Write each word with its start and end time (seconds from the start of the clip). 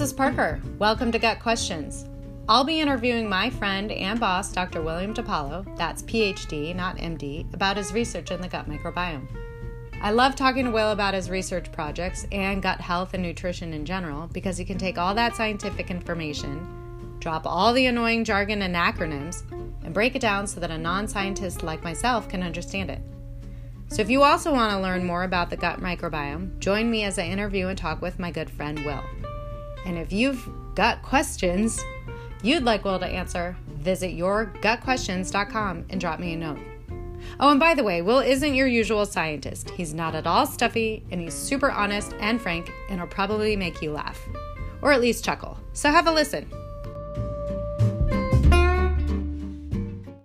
this 0.00 0.12
is 0.12 0.14
Parker. 0.14 0.58
Welcome 0.78 1.12
to 1.12 1.18
Gut 1.18 1.40
Questions. 1.40 2.06
I'll 2.48 2.64
be 2.64 2.80
interviewing 2.80 3.28
my 3.28 3.50
friend 3.50 3.92
and 3.92 4.18
boss, 4.18 4.50
Dr. 4.50 4.80
William 4.80 5.12
DiPaolo, 5.12 5.76
that's 5.76 6.02
PhD, 6.04 6.74
not 6.74 6.96
MD, 6.96 7.52
about 7.52 7.76
his 7.76 7.92
research 7.92 8.30
in 8.30 8.40
the 8.40 8.48
gut 8.48 8.66
microbiome. 8.66 9.28
I 10.00 10.12
love 10.12 10.36
talking 10.36 10.64
to 10.64 10.70
Will 10.70 10.92
about 10.92 11.12
his 11.12 11.28
research 11.28 11.70
projects 11.70 12.26
and 12.32 12.62
gut 12.62 12.80
health 12.80 13.12
and 13.12 13.22
nutrition 13.22 13.74
in 13.74 13.84
general 13.84 14.26
because 14.28 14.56
he 14.56 14.64
can 14.64 14.78
take 14.78 14.96
all 14.96 15.14
that 15.16 15.36
scientific 15.36 15.90
information, 15.90 17.18
drop 17.18 17.42
all 17.44 17.74
the 17.74 17.84
annoying 17.84 18.24
jargon 18.24 18.62
and 18.62 18.74
acronyms, 18.74 19.42
and 19.84 19.92
break 19.92 20.14
it 20.14 20.22
down 20.22 20.46
so 20.46 20.60
that 20.60 20.70
a 20.70 20.78
non 20.78 21.08
scientist 21.08 21.62
like 21.62 21.84
myself 21.84 22.26
can 22.26 22.42
understand 22.42 22.88
it. 22.88 23.02
So, 23.88 24.00
if 24.00 24.08
you 24.08 24.22
also 24.22 24.50
want 24.50 24.72
to 24.72 24.80
learn 24.80 25.04
more 25.04 25.24
about 25.24 25.50
the 25.50 25.58
gut 25.58 25.78
microbiome, 25.78 26.58
join 26.58 26.90
me 26.90 27.04
as 27.04 27.18
I 27.18 27.24
interview 27.24 27.66
and 27.66 27.76
talk 27.76 28.00
with 28.00 28.18
my 28.18 28.30
good 28.30 28.48
friend 28.48 28.82
Will. 28.86 29.04
And 29.86 29.98
if 29.98 30.12
you've 30.12 30.48
got 30.74 31.02
questions 31.02 31.82
you'd 32.42 32.64
like 32.64 32.84
Will 32.84 32.98
to 32.98 33.06
answer, 33.06 33.56
visit 33.66 34.12
yourgutquestions.com 34.16 35.86
and 35.90 36.00
drop 36.00 36.20
me 36.20 36.34
a 36.34 36.36
note. 36.36 36.58
Oh, 37.38 37.50
and 37.50 37.60
by 37.60 37.74
the 37.74 37.84
way, 37.84 38.02
Will 38.02 38.20
isn't 38.20 38.54
your 38.54 38.66
usual 38.66 39.06
scientist. 39.06 39.70
He's 39.70 39.94
not 39.94 40.14
at 40.14 40.26
all 40.26 40.46
stuffy, 40.46 41.04
and 41.10 41.20
he's 41.20 41.34
super 41.34 41.70
honest 41.70 42.14
and 42.20 42.40
frank, 42.40 42.72
and 42.88 43.00
will 43.00 43.08
probably 43.08 43.56
make 43.56 43.82
you 43.82 43.92
laugh. 43.92 44.18
Or 44.82 44.92
at 44.92 45.00
least 45.00 45.24
chuckle. 45.24 45.58
So 45.72 45.90
have 45.90 46.06
a 46.06 46.12
listen. 46.12 46.50